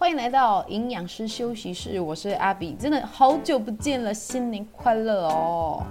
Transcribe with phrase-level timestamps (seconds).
[0.00, 5.82] 欢迎来到营养师休息室，我是阿比，真的好久不见了，新年快乐哦。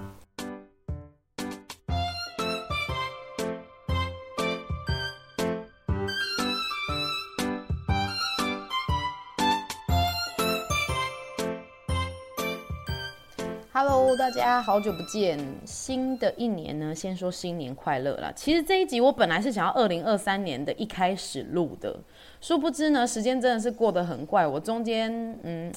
[14.08, 15.38] ！Hello，大家好久不见！
[15.66, 18.32] 新的一年呢，先说新年快乐啦。
[18.34, 21.94] 其实这一集我本来是想要二零二三年的一开始录的，
[22.40, 24.48] 殊不知呢，时间真的是过得很快。
[24.48, 25.12] 我中间
[25.44, 25.70] 嗯，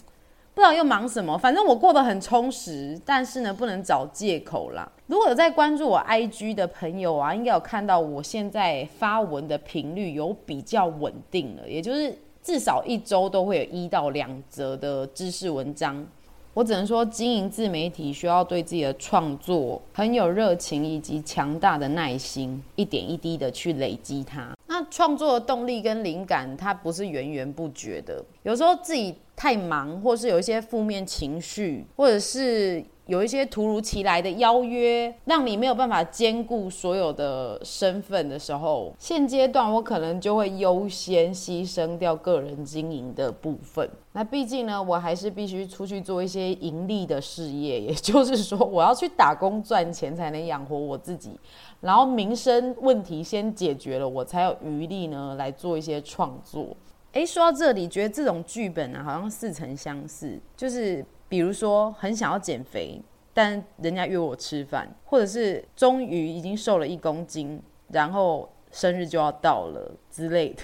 [0.54, 4.88] 不知道又忙什么，反正我过得很充实，但是呢，不能找借口啦。
[5.08, 16.06] 如果有在关注我 IG 的朋友啊，应该有看到我现在发文的频率有比较稳定了，也就是至少一周都会有一到两则的知识文章。
[16.52, 24.52] 我只能说，经营自媒体需要对自己的创作很有热情，以及强大的耐心，一点一滴的去累积它。
[24.66, 28.22] 那创作的动力跟灵感，它不是源源不绝的。
[28.42, 32.84] 有时候自己太忙，或是有一些负面情绪，或者是。
[33.10, 43.90] 有一些突如其来的邀约，让你没有办法兼顾所有的身份的时候，现阶段我可能就会优先牺牲掉个人经营的部分。
[44.12, 51.32] 那毕竟呢，我还是必须出去做一些盈利的事业，也就是说，我要去打工赚钱才能养活我自己。
[51.80, 56.68] 然后民生问题先解决了，我才有余力呢来做一些创作。
[57.12, 61.04] 诶，说到这里，觉得这种剧本啊，好像似曾相识，就是。
[61.30, 63.00] 比如说很想要减肥，
[63.32, 70.62] 但人家约我吃饭，或者是终于已经瘦了一公斤，然后生日就要到了之类的，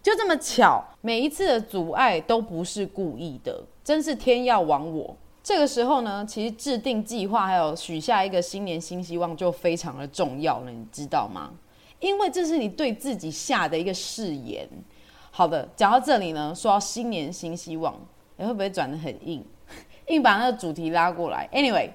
[0.00, 5.16] 就这么巧，每一次的阻碍都不是故意的，真是天要亡我。
[5.42, 11.52] 这个时候呢，其实制定计划还有许下一个新年新希望就非常的重要了，你知道吗？
[11.98, 14.68] 因为这是你对自己下的一个誓言。
[15.32, 17.94] 好的，讲到这里呢，说到新年新希望，
[18.36, 19.44] 你会不会转得很硬？
[20.08, 21.48] 硬把那个主题拉过来。
[21.52, 21.90] Anyway，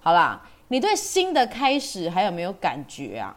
[0.00, 3.36] 好啦，你对新的开始还有没有感觉啊？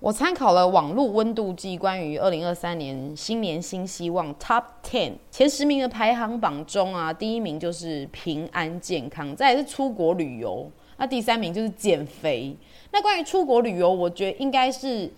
[0.00, 12.54] 我参考了网络温度计关于二零二三年新年新希望 Top Ten 前十名的排行榜中啊，第一名就是平安健康，再来是出国旅游，那第三名就是减肥。
[12.92, 15.10] 那关于出国旅游，我觉得应该是。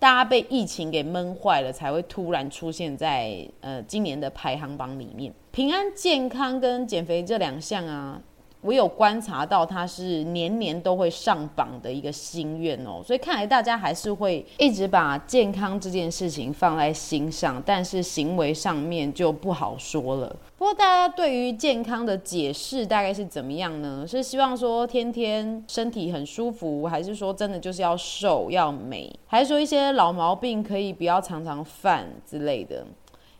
[0.00, 5.30] 大家被疫情给闷坏了，才会突然出现在呃今年的排行榜里面。
[5.52, 8.18] 平安健康跟减肥这两项啊，
[8.62, 20.36] 我有观察到它是年年都会上榜的一个心愿哦，所以看来大家还是会一直把健康这件事情放在心上，但是行为上面就不好说了。
[20.58, 24.04] 不过，大家对于健康的解释大概是怎么样呢？
[24.06, 32.84] 是希望说天天身体很舒服，还是说真的就是要瘦要美，还是说一些老毛病可以不要常常犯之类的？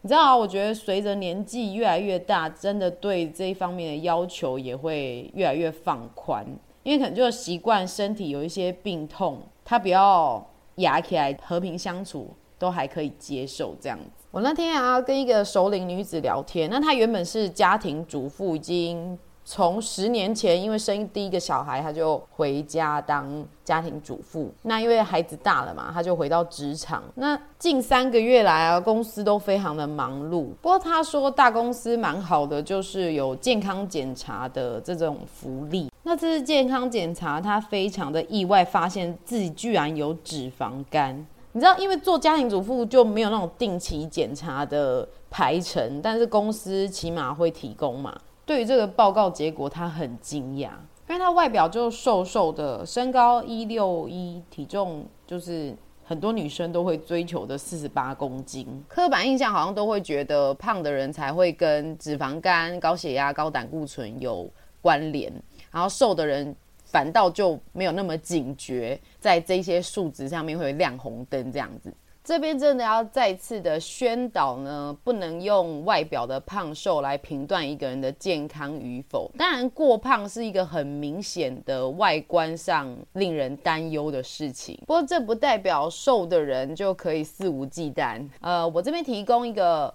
[0.03, 6.47] 你知道啊，我觉得随着年纪越来越大，真的对这一方面的要求也会越来越放宽，
[6.83, 10.43] 因为可能就习惯身体有一些病痛，他不要
[10.77, 12.29] 压起来，和平相处
[12.59, 14.25] 都还可以接受这样子。
[14.31, 24.53] 我那天啊，跟一个熟龄女子聊天，那她原本是家庭主妇，已经从十年前因为生第一个小孩，他就回家当家庭主妇。
[24.63, 27.03] 那因为孩子大了嘛，他就回到职场。
[27.17, 30.49] 那近三个月来啊，公司都非常的忙碌。
[30.61, 35.91] 不过他说大公司蛮好的，就是有健康检查的这种福利。
[36.05, 41.27] 那这次健康检查，他非常的意外，发现自己居然有脂肪肝。
[41.53, 48.17] 你知道，因为做家庭主妇就没有那种定期检查的排程，但是公司起码会提供嘛。
[48.51, 50.71] 对于这个报告结果，他很惊讶，
[51.09, 55.73] 因为他外表就瘦瘦的，身高一六一，体重就是
[56.03, 58.67] 很多女生都会追求的四十八公斤。
[58.89, 64.51] 刻板印象好像都会觉得胖的人才会跟脂肪肝、高血压、高胆固醇有
[64.83, 65.33] 关联，
[65.71, 66.53] 然后瘦的人。
[66.83, 71.95] 反倒就没有那么警觉，在这些数值上面会亮红灯这样子。
[72.23, 79.31] 这边真的要再次的宣导呢，不能用外表的胖瘦来评断一个人的健康与否。
[79.37, 84.79] 当然，过胖是一个很明显的外观上令人担忧的事情。
[84.87, 88.29] 不过，这不代表瘦的人就可以肆无忌惮。
[88.41, 89.93] 呃，我这边提供一个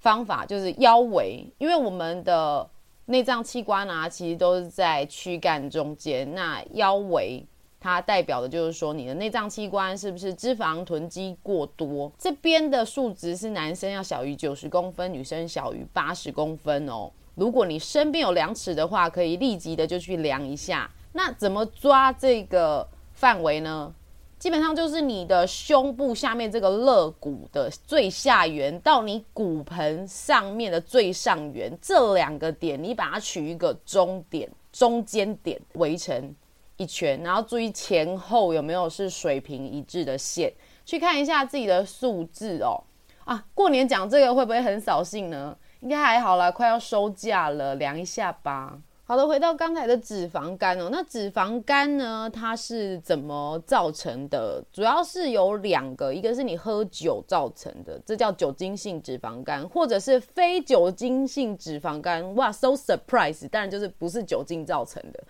[0.00, 2.68] 方法，就是腰围，因为我们的。
[3.10, 6.30] 内脏器官啊，其实都是在躯干中间。
[6.34, 7.42] 那腰围，
[7.80, 12.10] 它代表的就是说你的内脏器官是不是脂肪囤积过多？
[12.18, 17.10] 这边的数值是男生要小于九十公分，女生小于八十公分哦。
[17.34, 20.90] 如果你身边有量尺的话，可以立即的就去量一下。
[21.12, 23.94] 那怎么抓这个范围呢？
[24.38, 36.32] 基本上就是你的胸部下面这个肋骨的最下缘到你骨盆上面的最上缘这两个点，你把它取一个中点、中间点围成
[36.78, 40.50] 一圈，然后注意前后有没有是水平一致的线，
[40.86, 42.82] 去看一下自己的数字哦。
[43.24, 45.54] 啊，过年讲这个会不会很扫兴呢？
[45.80, 48.78] 应该还好啦，快要收假了，量一下吧。
[49.04, 54.62] 好的，回到刚才的脂肪肝哦，那脂肪肝呢，它是怎么造成的？
[54.70, 62.34] 主要是有两个，一个是你喝酒造成的，这叫酒精性脂肪肝，或者是非酒精性脂肪肝。
[62.34, 63.48] 哇，so surprise！
[63.48, 65.24] 当然就是不是酒精造成的，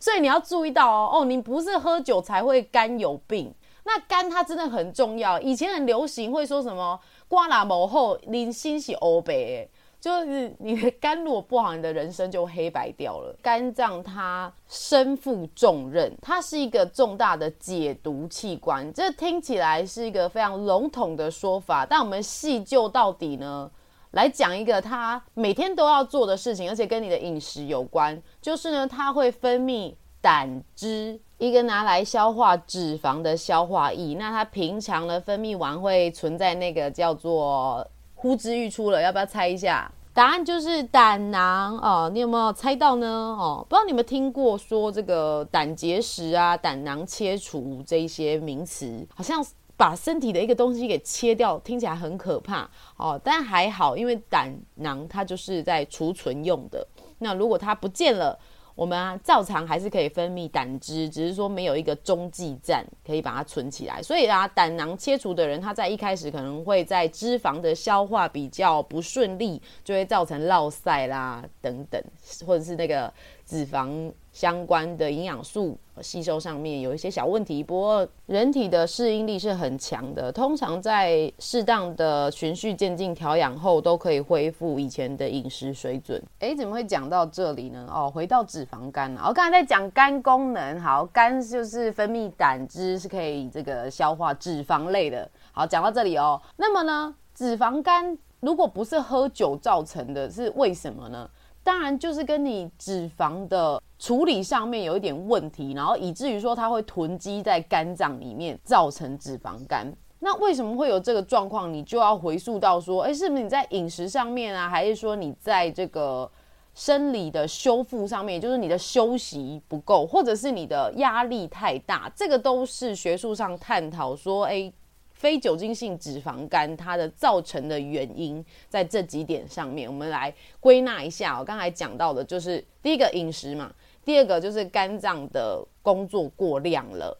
[0.00, 3.52] 所以你要注意到哦，哦，你不是喝酒才会肝有病。
[3.84, 9.68] 那肝它真的很重要，以前很流行会说什么瓜拿某后零星洗欧北。
[10.00, 13.34] 就是你的肝如果不好，你的人生就黑白掉了。
[13.42, 18.92] 肝脏它身负重任，它是一个重大的解毒器官。
[18.92, 23.68] 这听起来是一个非常笼统的说法，但我们细究到底呢，
[24.12, 28.20] 来讲一个他每天都要做的事情，而且跟你的饮食有关。
[28.40, 34.14] 就是呢，它会分泌胆汁，一个拿来消化脂肪的消化液。
[34.14, 37.86] 那它平常呢分泌完会存在那个叫做。
[38.20, 39.88] 呼之欲出了，要不要猜一下？
[40.12, 42.10] 答案就是胆囊哦。
[42.12, 43.06] 你有没有猜到呢？
[43.06, 49.40] 哦，不知道你们听过说这个胆结石啊、胆囊切除这一些名词，好像
[49.78, 53.18] 把身体的一个东西给切掉，听起来很可怕哦。
[53.22, 56.84] 但还好，因为胆囊它就是在储存用的。
[57.20, 58.36] 那如果它不见了，
[58.74, 64.02] 我们啊，照常还是可以分泌胆汁，只是说没有一个中继站可以把它存起来。
[64.02, 72.02] 所以啊，胆囊切除的人，他在一开始可能会在脂肪的消化比较不顺利，就会造成落赛啦等等，
[72.44, 73.12] 或者是那个
[73.46, 74.12] 脂肪。
[74.30, 86.22] 相关的营养素吸收上面有一些小问题，不过人体的适应力是很强的，通常在适当的循序渐进调养后，都可以恢复以前的饮食水准。
[86.40, 87.86] 诶，怎么会讲到这里呢？
[87.92, 95.28] 哦，回到脂肪肝了，我刚才在讲肝功能，好，肝就是分泌胆汁，是可以这个消化脂肪类的。
[95.52, 101.28] 好，讲到这里哦，那么呢，脂肪肝如果不是喝酒造成的，是为什么呢？
[101.68, 109.86] 当然就是跟你脂肪的处理上面有一点问题，然后以至于说它会囤积在肝脏里面，造成脂肪肝。
[110.20, 111.70] 那为什么会有这个状况？
[111.70, 116.30] 你就要回溯到说，诶，是不是你在饮食上面啊，还是说你在这个
[116.74, 122.10] 生理的修复上面，就是你的休息不够，或者是你的压力太大？
[122.16, 124.72] 这个都是学术上探讨说，诶。
[125.18, 131.36] 非酒精性脂肪肝，它的造成的原因在这几点上面，我们来归纳一下。
[131.36, 133.72] 我刚才讲到的就是第一个饮食嘛，
[134.04, 137.18] 第二个就是肝脏的工作过量了，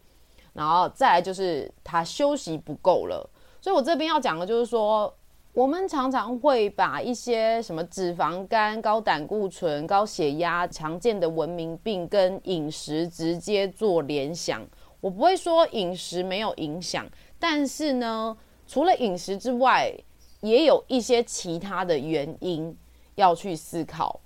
[0.52, 3.28] 然后再来就是它休息不够了。
[3.60, 5.12] 所以我这边要讲的就是说，
[5.52, 14.64] 我们常常会把一些什么脂肪肝、高胆固醇、高血压、常见的文明病跟饮食直接做联想。
[15.00, 17.06] 我不会说饮食没有影响。
[17.38, 18.36] 但是呢，
[18.66, 19.92] 除了饮食之外，
[20.40, 22.76] 也有一些其他的原因
[23.14, 24.20] 要去思考。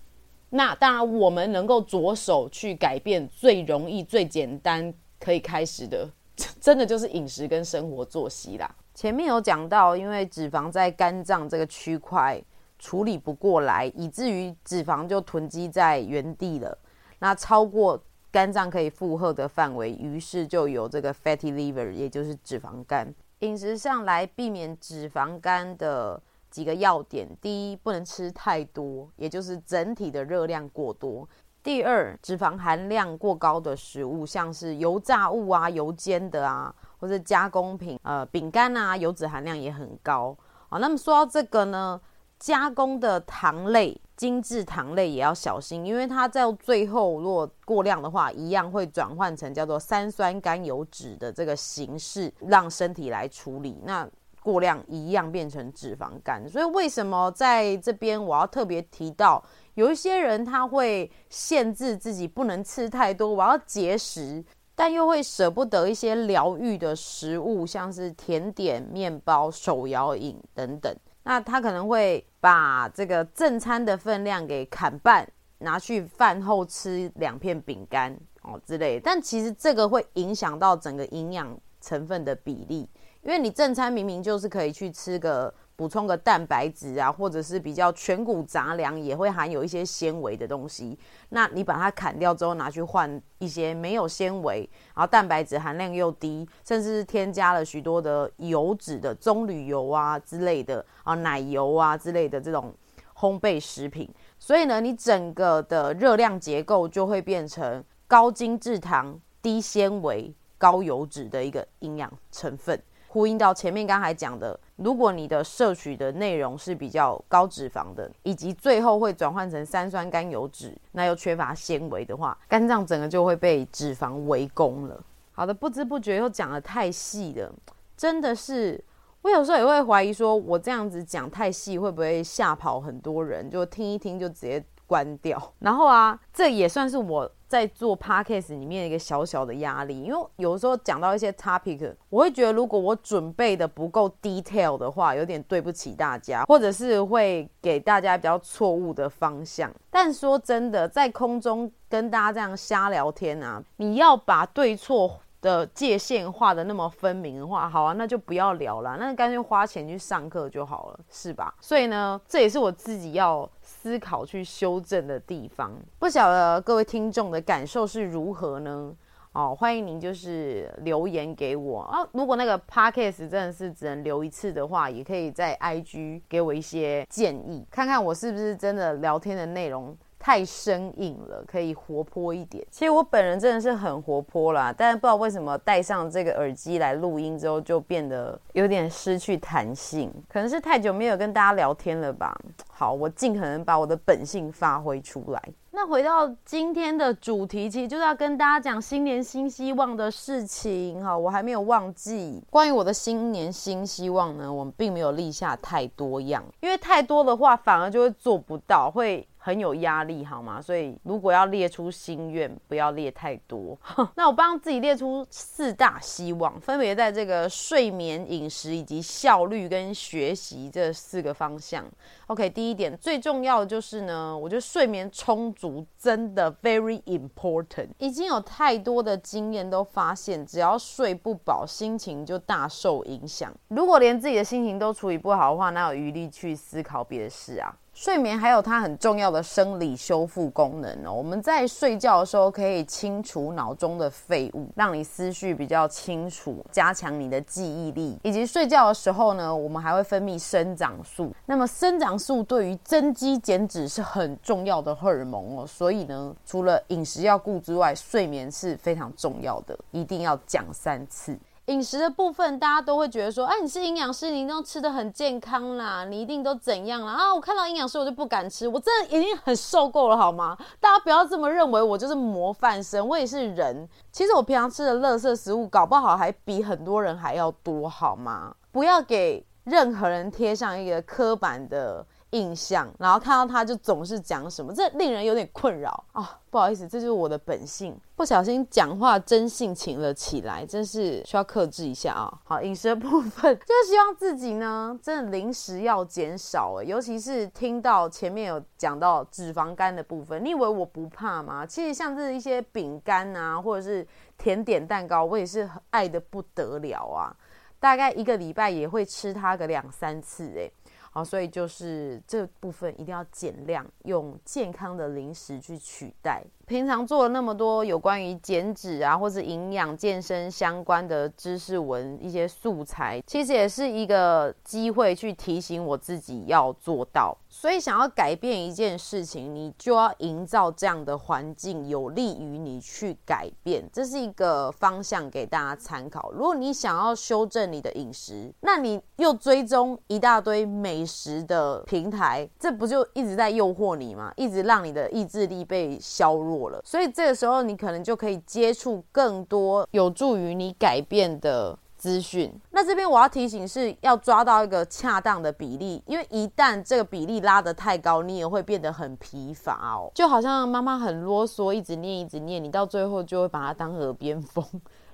[0.50, 6.08] 那当然，我们能够着手去改变，最容易、最简单可以开始的，
[6.60, 8.74] 真的就是饮食跟生活作息啦。
[8.94, 12.42] 前面有讲到，因为脂肪在肝脏这个区块
[12.78, 16.76] 处理不过来，以至于脂肪就囤积在原地了。
[17.18, 18.02] 那超过。
[18.32, 23.14] 肝脏可以负荷的范围，于是就有这个 fatty liver，也就是脂肪肝。
[23.40, 26.18] 饮食上来避免脂肪肝的
[26.50, 31.28] 几个要点：第一，不能吃太多，也就是整体的热量过多；
[31.62, 40.34] 第二，脂肪含量过高的食物，像是油炸物啊、油煎的啊，或者加工品，呃，饼干啊，油脂含量也很高。
[40.70, 42.00] 好，那么说到这个呢，
[42.38, 44.00] 加工的糖类。
[44.22, 53.82] 精制糖类也要小心，因为它在最后如果过量的话，一样会转换成叫做三酸甘油酯的这个形式，让身体来处理。
[53.82, 54.08] 那
[54.40, 56.48] 过量一样变成脂肪肝。
[56.48, 59.42] 所以为什么在这边我要特别提到，
[59.74, 64.44] 有一些人他会限制自己不能吃太多，我要节食，
[64.76, 70.94] 但又会舍不得一些疗愈的食物，像是甜点、面包、手摇饮等等。
[71.24, 75.26] 那他可能会把这个正餐的分量给砍半，
[75.58, 78.98] 拿去饭后吃两片饼干哦之类。
[78.98, 82.88] 但其实这个会影响到整个营养成分的比例，
[83.22, 90.96] 因为你正餐明明就是可以去吃个补充个蛋白质啊，或者是比较全谷杂粮也会含有一些纤维的东西。
[91.30, 94.60] 那你把它砍掉之后，拿去换一些没有纤维，
[94.94, 102.72] 然后蛋白质含量又低，甚至是添加了许多的油脂的棕榈油啊之类的啊，奶油啊之类的这种
[103.16, 104.08] 烘焙食品。
[104.38, 112.80] 所以呢，你整个的热量结构就会变成高精制糖、低纤维、高油脂的一个营养成分。
[113.08, 125.00] 呼应到前面刚才讲的，如果你的摄取的内容是比较高脂肪的，以及最后会转换成三酸甘油脂，那又缺乏纤维的话，肝脏整个就会被脂肪围攻了。
[125.32, 127.52] 好的，不知不觉又讲得太细了，
[127.96, 128.82] 真的是，
[129.22, 135.52] 我有时候也会怀疑，说我这样子讲太细，会不会吓跑很多人，就听一听就直接关掉。
[135.58, 137.30] 然后啊，这也算是我。
[137.52, 149.70] 在做 podcast 里面一个小小的压力，因为有时候讲到一些 topic，我会觉得如果我准备的不够 detail 的话，有点对不起大家，或者是会给大家比较错误的方向。
[149.90, 161.52] 但说真的，在空中跟大家这样瞎聊天啊，你要把对错的界限画得那么分明的话，好啊，那就不要聊了，那干脆花钱去上课就好了，是吧？
[161.60, 165.72] 所以呢，这也是我自己要思考去修正的地方。
[165.98, 168.94] 不晓得各位听众的感受是如何呢？
[169.32, 172.06] 哦，欢迎您就是留言给我啊。
[172.12, 179.96] 如果那个 podcast 真的是只能留一次的话，也可以在 IG 给我一些建议，看看我是不是真的聊天的内容。
[180.24, 182.64] 太生硬了，可以活泼一点。
[182.70, 190.08] 其实我本人真的是很活泼啦，但是不知道为什么戴上这个耳机来录音之后，就变得有点失去弹性。
[190.28, 192.40] 可能是太久没有跟大家聊天了吧。
[192.70, 195.42] 好，我尽可能把我的本性发挥出来。
[195.74, 201.02] 那回到今天的主题，其实就是要跟大家讲新年新希望的事情。
[201.02, 209.26] 哈，我还没有忘记关于我的新年新希望呢，我们并没有立下太多样，因为太多的话反而就会做不到，会。
[209.44, 210.62] 很有压力，好吗？
[210.62, 213.76] 所以如果要列出心愿，不要列太多。
[214.14, 221.84] 那我帮自己列出四大希望，分别在这个睡眠、饮食以及效率跟学习这四个方向。
[222.28, 225.52] OK，第一点最重要的就是呢，我觉得睡眠充
[225.98, 227.88] 真的 very important。
[227.98, 233.52] 已经有太多的经验都发现，只要睡不饱，心情就大受影响。
[233.68, 237.76] 如果连自己的心情都处理不好的话，哪有余力去思考别的事啊？
[237.94, 241.12] 睡眠还有它很重要的生理修复功能哦。
[241.12, 248.18] 我们在睡觉的时候可以清除脑中的废物，让你思绪比较清楚，加强你的记忆力。
[248.22, 251.30] 以及睡觉的时候呢，我们还会分泌生长素。
[251.44, 255.66] 那么生长素对于增肌减脂是很重要的荷尔蒙哦。
[255.66, 261.38] 所以呢，除了饮食要顾之外，睡眠是非常重要的，一定要讲三次。
[261.72, 267.14] 饮食的部分，大家都会觉得说，哎，你是营养师，你都吃得很健康啦，你一定都怎样啦？
[267.14, 267.34] 啊？
[267.34, 270.56] 我看到营养师，我就不敢吃，我真的已经很受够了，好吗？
[270.78, 273.88] 大家不要这么认为，我就是模范生，我也是人。
[274.10, 278.54] 其实我平常吃的垃圾食物，搞不好还比很多人还要多，好吗？
[278.70, 286.38] 不要给任何人贴上一个刻板的印象，然后看到他就总是讲什么，这令人有点困扰啊！
[286.50, 292.40] 不好意思，这就是我的本性，不小心讲话真性情了起来，真是需要克制一下啊！
[292.44, 301.64] 好，饮食的部分就是希望自己呢，真的零食要减少诶，尤其是听到前面有讲到脂肪肝的部分，你以为我不怕吗？
[301.66, 307.36] 其实像是一些饼干啊，或者是甜点蛋糕，我也是爱得不得了啊，
[307.78, 310.72] 大概一个礼拜也会吃它个两三次诶。
[311.14, 316.42] 好，所以就是这部分一定要减量，用健康的零食去取代。
[316.72, 327.36] 平常做了那么多有关于减脂啊，或是营养健身相关的知识文一些素材，其实也是一个机会去提醒我自己要做到。
[327.50, 333.84] 所以想要改变一件事情，你就要营造这样的环境，有利于你去改变。
[333.92, 336.32] 这是一个方向给大家参考。
[336.32, 344.32] 如果你想要修正你的饮食，那你又追踪一大堆美食的平台，这不就一直在诱惑你吗？
[344.36, 346.61] 一直让你的意志力被削弱。
[346.84, 352.52] 所以这个时候，你可能就可以接触更多有助于你改变的资讯。
[352.70, 360.10] 那这边我要提醒是要抓到一个恰当的比例，因为一旦这个比例拉得太高，你也会变得很疲乏哦。
[360.14, 364.64] 就好像妈妈很啰嗦，一直念一直念，你到最后就会把它当耳边风。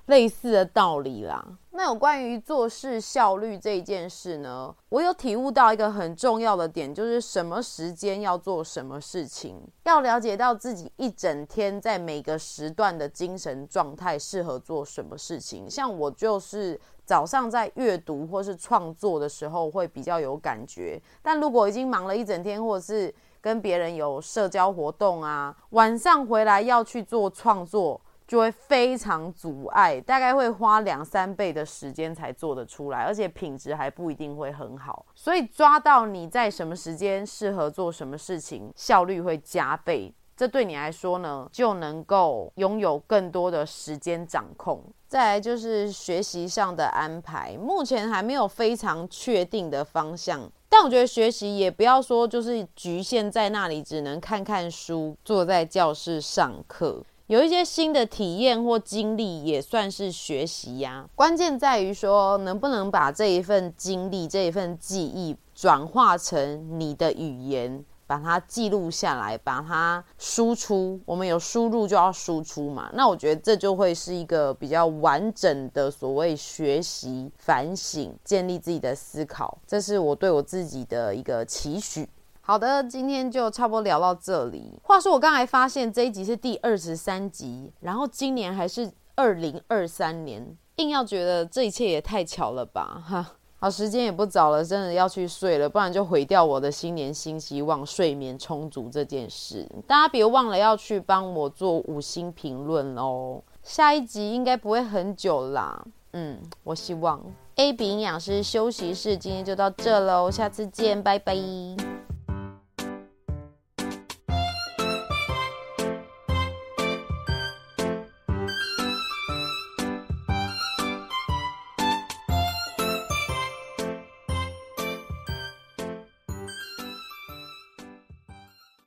[0.09, 1.45] 类似的道理啦。
[1.71, 15.69] 那有关于做事效率这一件事呢，我有体悟到一个很重要的点，就是什么时间要做什么事情，要了解到自己一整天在每个时段的精神状态适合做什么事情。
[15.69, 28.01] 像我就是早上在阅读或是创作的时候会比较有感觉，但如果已经忙了一整天，或者是跟别人有社交活动啊，晚上回来要去做创作。
[28.29, 35.03] 就会非常阻碍，大概会花两三倍的时间才做得出来，而且品质还不一定会很好。
[35.15, 40.13] 所以抓到你在什么时间适合做什么事情，效率会加倍。
[40.37, 44.83] 这对你来说呢，就能够拥有更多的时间掌控。
[45.07, 57.03] 再来就是学习上的安排，目前还没有非常确定的方向，但我觉得学习也不要说就是局限在那里，只能看看书，坐在教室上课。
[57.29, 61.07] 有一些新的体验或经历也算是学习呀。
[61.13, 70.99] 关键在于说，能不能把这一份经历、这一份记忆转化成你的语言，把它记录下来，把它输出。
[71.05, 72.89] 我们有输入就要输出嘛。
[72.95, 79.55] 那我觉得这就会是一个比较完整的所谓学习、反省、建立自己的思考。
[79.67, 82.09] 这是我对我自己的一个期许。
[82.49, 84.73] 好的，今天就差不多聊到这里。
[84.81, 93.03] 话说，我刚才发现这一集是第二十三集，然后今年还是二零二三年，硬要觉得这一切也太巧了吧？
[93.07, 99.69] 哈，好，时间也不早了，真的要去睡了，不然就毁掉我的新年新希望——睡眠充足这件事。
[99.85, 103.39] 大家别忘了要去帮我做五星评论哦。
[103.61, 107.21] 下一集应该不会很久啦，嗯，我希望。
[107.57, 111.35] AB 营养师休息室今天就到这喽，下次见，拜拜。